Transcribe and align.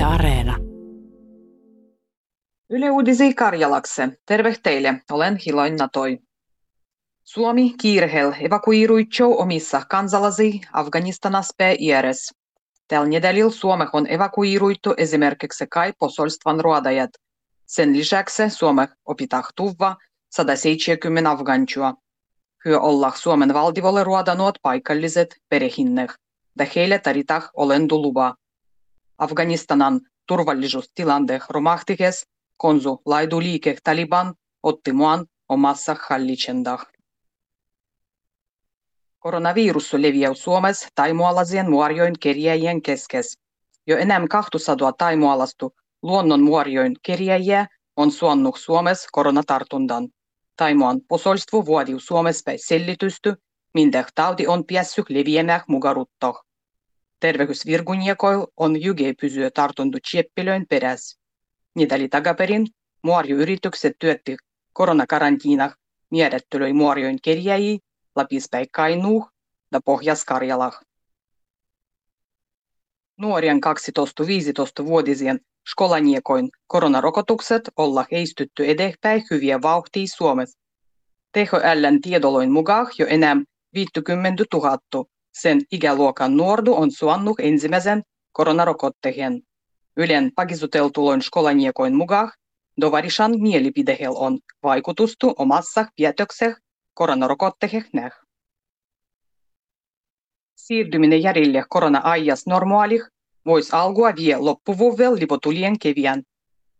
Yle 0.00 0.06
Areena. 0.06 0.56
Yle 2.70 2.90
Uudisi 2.90 3.34
Karjalakse. 3.34 4.08
Terve 4.26 4.56
teille, 4.62 5.02
olen 5.10 5.36
Hiloin 5.46 5.76
Natoi. 5.76 6.18
Suomi 7.24 7.74
kiirehel 7.80 8.32
evakuiruitso 8.40 9.30
omissa 9.38 9.82
kansalasi 9.90 10.60
Afganistanas 10.72 11.54
PIRS. 11.58 12.34
Tällä 12.88 13.50
Suomi 13.50 13.84
on 13.92 14.06
evakuiruittu 14.10 14.94
esimerkiksi 14.96 15.66
kai 15.70 15.92
posolstvan 15.98 16.60
ruodajat. 16.60 17.10
Sen 17.66 17.92
lisäksi 17.92 18.50
Suomi 18.50 18.82
opitahtuva 19.04 19.96
170 20.30 21.30
afganchua. 21.30 21.94
Hyö 22.64 22.80
olla 22.80 23.12
Suomen 23.14 23.54
valtivolle 23.54 24.04
ruodanuot 24.04 24.54
paikalliset 24.62 25.36
perehinneh, 25.48 26.14
da 26.58 26.66
heille 26.76 27.00
taritah 29.20 29.32
olenduluba. 29.32 30.00
Afganistanan 30.00 30.00
turvallisuustilanne 30.26 31.40
romahtihes 31.50 32.26
konzu 32.56 33.02
laiduliike 33.06 33.76
Taliban 33.84 34.34
otti 34.62 34.92
muan 34.92 35.26
omassa 35.48 35.96
hallitsendah. 36.08 36.86
Koronavirus 39.18 39.92
leviää 39.92 40.34
Suomessa 40.34 40.88
taimualaisien 40.94 41.70
muorjoin 41.70 42.14
kerjäjien 42.20 42.82
keskes. 42.82 43.38
Jo 43.86 43.96
enemmän 43.96 44.28
200 44.28 44.92
taimualastu 44.92 45.74
luonnon 46.02 46.42
muorjoin 46.42 46.96
kerjäjiä 47.02 47.66
on 47.96 48.10
suonnut 48.10 48.56
Suomessa 48.58 49.08
koronatartundan. 49.12 50.08
Taimuan 50.56 51.00
posolstvu 51.08 51.66
vuodi 51.66 51.92
Suomessa 51.98 52.42
päin 52.44 52.58
sellitysty, 52.66 53.34
minkä 53.74 54.04
tauti 54.14 54.46
on 54.46 54.64
piessyt 54.64 55.10
leviämään 55.10 55.60
mugaruttoh. 57.20 57.20
Tervehysvirgunjekoil 57.20 58.46
on 58.56 58.82
jyge 58.82 59.14
pysyä 59.20 59.50
tartuntu 59.50 59.98
chieppilöin 59.98 60.66
peräs. 60.68 61.18
Niitä 61.74 61.96
takaperin 62.10 62.66
muorjuyritykset 63.02 63.92
työtti 63.98 64.36
koronakarantiinah 64.72 65.76
määrättylöi 66.10 66.72
muorjoin 66.72 67.18
kerjäjiä 67.22 67.78
Lapispäin 68.16 68.66
Kainuuh 68.72 69.30
ja 69.72 69.80
Pohjas-Karjalah. 69.84 70.80
Nuorien 73.16 73.60
12-15-vuotisien 73.60 75.40
skolaniekoin 75.70 76.50
koronarokotukset 76.66 77.62
olla 77.76 78.04
heistytty 78.12 78.66
edespäin 78.66 79.22
hyviä 79.30 79.58
vauhtia 79.62 80.06
Suomessa. 80.16 80.58
THLn 81.32 82.00
tiedoloin 82.02 82.52
mukaan 82.52 82.86
jo 82.98 83.06
enää 83.06 83.36
50 83.74 84.44
000 84.52 84.78
sen 85.32 85.60
ikäluokan 85.72 86.36
nuordu 86.36 86.74
on 86.74 86.90
suannut 86.90 87.40
ensimmäisen 87.40 88.02
koronarokotteen. 88.32 89.42
Ylen 89.96 90.30
pakisuteltuloin 90.34 91.22
skolaniekoin 91.22 91.96
mukaan 91.96 92.32
Dovarishan 92.80 93.40
mielipidehel 93.40 94.12
on 94.16 94.38
vaikutustu 94.62 95.34
omassa 95.38 95.86
päätöksessä 96.00 96.56
koronarokotteeh 96.94 97.84
näh. 97.92 98.12
Siirtyminen 100.56 101.22
järjelle 101.22 101.64
korona-ajas 101.68 102.46
normaalih 102.46 103.02
voisi 103.46 103.70
alkua 103.72 104.16
vie 104.16 104.36
loppuvuovel 104.36 105.14
lipotulien 105.14 105.78
keviän. 105.78 106.22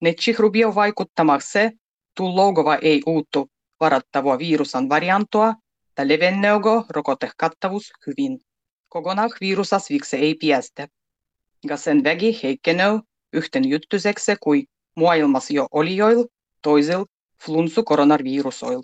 Netsihrubio 0.00 0.74
vaikuttamassa 0.74 1.50
se, 1.52 1.72
tullougova 2.16 2.74
ei 2.74 3.02
uuttu 3.06 3.48
varattavua 3.80 4.38
virusan 4.38 4.88
variantoa, 4.88 5.54
ja 5.98 6.08
levenneogo 6.08 6.84
rokotekattavuus 6.88 7.92
hyvin. 8.06 8.40
Kokonaan 8.88 9.30
virusas 9.40 9.90
vikse 9.90 10.16
ei 10.16 10.34
piästä. 10.34 10.88
Ja 11.68 11.76
sen 11.76 12.04
vägi 12.04 12.40
heikkenöö 12.42 12.98
yhten 13.32 13.68
juttuseksi 13.68 14.32
kuin 14.40 14.66
maailmas 14.96 15.50
jo 15.50 15.66
olijoil 15.70 16.24
toisel 16.62 17.04
flunsu 17.44 17.82
koronavirusoil. 17.84 18.82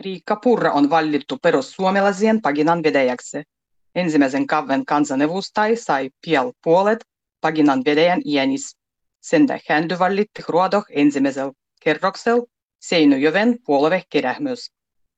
Riikka 0.00 0.36
Purra 0.36 0.72
on 0.72 0.90
valittu 0.90 1.38
perussuomalaisien 1.42 2.42
paginan 2.42 2.82
vedäjäksi. 2.82 3.42
Ensimmäisen 3.94 4.46
kauden 4.46 4.84
kansanedustaj 4.84 5.76
sai 5.76 6.10
piel 6.24 6.52
puolet 6.64 7.04
paginan 7.40 7.82
vedäjän 7.84 8.20
ienis. 8.26 8.76
Sen 9.20 9.46
hän 9.68 9.88
valitti 9.98 10.42
ruodoh 10.48 10.84
ensimmäisellä 10.90 11.52
kerroksella 11.80 12.46
Seinäjoen 12.82 13.58
puoluekerähmys. 13.66 14.72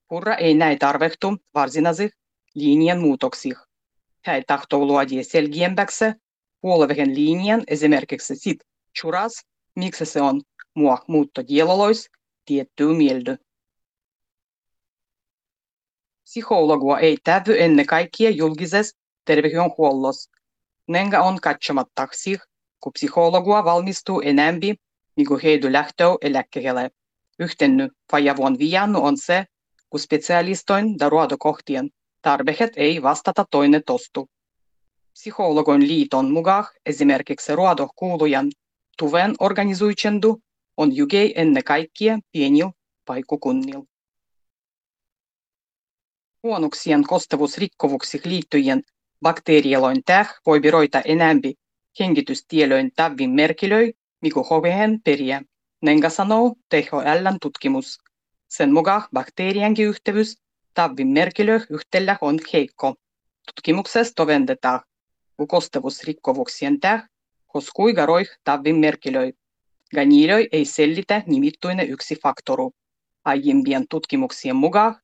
Purra 0.08 0.34
ei 0.34 0.54
näe 0.54 0.76
tarvehtu 0.76 1.36
varsinaisih 1.54 2.10
linjan 2.54 3.00
muutoksih. 3.00 3.56
Hän 4.24 4.42
tahtoo 4.46 4.86
luoda 4.86 5.22
selkeämpäksi 5.22 6.04
puolueen 6.60 7.14
linjan 7.14 7.62
esimerkiksi 7.66 8.36
sit 8.36 8.58
churas, 8.98 9.32
miksi 9.76 10.04
se 10.04 10.20
on 10.20 10.42
mua 10.74 10.98
muuttodielolois 11.08 12.10
tiettyä 12.44 12.94
mieldy. 12.94 13.36
Psykologua 16.24 16.98
ei 16.98 17.16
tävy 17.24 17.62
ennen 17.62 17.86
kaikkea 17.86 18.30
julkisessa 18.30 18.96
terveydenhuollossa. 19.24 20.30
Nenga 20.88 21.20
on 21.20 21.40
katsomatta 21.40 22.08
sich, 22.12 22.42
kun 22.80 22.92
psykologua 22.92 23.64
valmistuu 23.64 24.20
enempi, 24.20 24.74
niin 25.16 25.26
kuin 25.26 25.40
heidän 25.42 25.72
lähtöä 25.72 26.16
eläkkeelle. 26.20 26.90
Yhtenny 27.38 27.88
vajavuon 28.12 28.58
viannu 28.58 29.04
on 29.04 29.18
se, 29.18 29.44
kun 29.90 30.00
specialistoin 30.00 30.96
ja 31.00 31.08
ruodokohtien 31.08 31.90
tarpeet 32.22 32.72
ei 32.76 33.02
vastata 33.02 33.44
toinen 33.50 33.82
tostu. 33.86 34.28
Psykologon 35.12 35.88
liiton 35.88 36.32
mukaan 36.32 36.64
esimerkiksi 36.86 37.56
ruodokuulujan 37.56 38.50
tuven 38.98 39.34
organisoitsendu 39.40 40.40
on 40.76 40.96
jugei 40.96 41.32
ennen 41.36 41.64
kaikkea 41.64 42.18
pienil 42.32 42.68
paikkukunnil. 43.04 43.82
Huonoksien 46.42 47.04
kostavuusrikkovuuksiin 47.04 48.22
liittyen 48.24 48.82
bakteerieloin 49.22 50.02
täh 50.04 50.34
voi 50.46 50.62
viroita 50.62 51.00
enempi 51.00 51.54
hengitystielöin 52.00 52.90
tävin 52.96 53.30
merkilöi, 53.30 53.92
mikä 54.20 54.40
hovehen 54.50 55.02
periä. 55.04 55.42
Nenga 55.84 56.10
sanoo 56.10 56.54
THLn 56.68 57.36
tutkimus. 57.42 57.98
Sen 58.48 58.72
mukaan 58.72 59.02
bakteerienkin 59.12 59.86
yhteys 59.86 60.36
tavin 60.74 61.08
merkilö 61.08 61.60
yhtellä 61.70 62.18
on 62.20 62.38
heikko. 62.52 62.94
Tutkimuksessa 63.46 64.12
todennetaan, 64.16 64.80
kun 65.36 65.48
kostavuusrikkovuuksien 65.48 66.80
täh 66.80 67.08
koskui 67.46 67.94
garoih 67.94 68.28
tavin 68.44 68.76
merkilöi. 68.76 69.32
Ganilöi 69.94 70.48
ei 70.52 70.64
selitä 70.64 71.22
nimittyinen 71.26 71.90
yksi 71.90 72.16
faktoru. 72.22 72.72
Aiempien 73.24 73.84
tutkimuksien 73.90 74.56
mukaan 74.56 74.96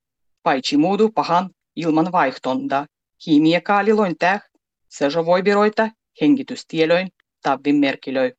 paitsi 0.43 0.77
muudu 0.77 1.09
pahan 1.09 1.49
ilmanvaihtonda, 1.75 2.85
hiimiakaaliloin 3.25 4.15
täh, 4.19 4.41
se 4.89 5.05
voi 5.25 5.43
viroita 5.43 5.89
hengitystielöin 6.21 7.07
tavin 7.41 7.75
merkilöi. 7.75 8.33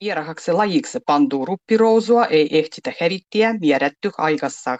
Vierahaksi 0.00 0.52
lajiksi 0.52 0.98
pantuu 1.06 1.46
ruppirousua 1.46 2.26
ei 2.26 2.58
ehtitä 2.58 2.92
hävittiä 3.00 3.54
määrätty 3.66 4.10
aikassa. 4.18 4.78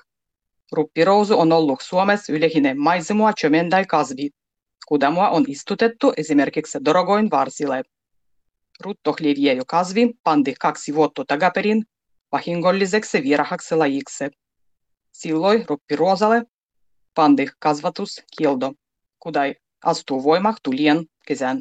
Ruppirousu 0.73 1.41
on 1.41 1.53
ollut 1.53 1.81
Suomessa 1.83 2.33
yleinen 2.33 2.81
maisemua 2.81 3.33
chömendai 3.33 3.87
kasvi. 3.87 4.31
Kudamua 4.89 5.29
on 5.29 5.45
istutettu 5.49 6.13
esimerkiksi 6.17 6.79
dorogoin 6.85 7.31
varsille. 7.31 7.83
Ruttoh 8.81 9.17
leviäjä 9.21 9.63
kasvi 9.67 10.11
pandi 10.25 10.55
kaksi 10.61 10.95
vuotta 10.95 11.25
takaperin 11.29 11.85
vahingolliseksi 12.33 13.23
vierahaksi 13.23 13.75
lajiksi. 13.75 14.25
Silloin 15.13 15.65
ruppiruosalle 15.69 16.43
pandi 17.15 17.47
kasvatuskielto, 17.59 18.73
kudai 19.21 19.55
astuu 19.85 20.25
voimah 20.25 20.57
tulien 20.63 21.07
kesän. 21.27 21.61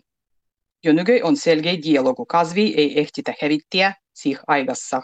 Nyky 0.85 1.19
on 1.23 1.37
selkeä 1.37 1.77
dialogu 1.83 2.25
kasvi 2.25 2.73
ei 2.77 2.99
ehtitä 2.99 3.33
hävittiä 3.41 3.93
sich 4.13 4.39
aigassa. 4.47 5.01